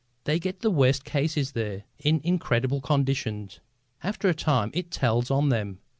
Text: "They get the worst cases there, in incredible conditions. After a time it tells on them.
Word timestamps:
"They 0.23 0.39
get 0.39 0.61
the 0.61 0.71
worst 0.71 1.05
cases 1.05 1.51
there, 1.51 1.83
in 1.99 2.21
incredible 2.23 2.81
conditions. 2.81 3.59
After 4.01 4.29
a 4.29 4.33
time 4.33 4.71
it 4.73 4.89
tells 4.89 5.29
on 5.29 5.49
them. 5.49 5.77